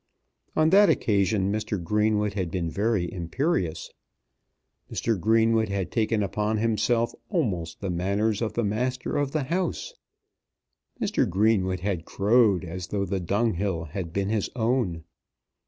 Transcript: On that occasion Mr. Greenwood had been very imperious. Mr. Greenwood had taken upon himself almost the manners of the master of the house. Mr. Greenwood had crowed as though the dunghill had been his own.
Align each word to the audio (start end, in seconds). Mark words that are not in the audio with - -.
On 0.55 0.71
that 0.71 0.89
occasion 0.89 1.51
Mr. 1.51 1.77
Greenwood 1.83 2.33
had 2.33 2.49
been 2.49 2.71
very 2.71 3.13
imperious. 3.13 3.91
Mr. 4.91 5.15
Greenwood 5.19 5.69
had 5.69 5.91
taken 5.91 6.23
upon 6.23 6.57
himself 6.57 7.11
almost 7.29 7.81
the 7.81 7.91
manners 7.91 8.41
of 8.41 8.53
the 8.53 8.63
master 8.63 9.15
of 9.15 9.31
the 9.31 9.43
house. 9.43 9.93
Mr. 10.99 11.29
Greenwood 11.29 11.81
had 11.81 12.05
crowed 12.05 12.65
as 12.65 12.87
though 12.87 13.05
the 13.05 13.19
dunghill 13.19 13.83
had 13.93 14.11
been 14.11 14.29
his 14.29 14.49
own. 14.55 15.03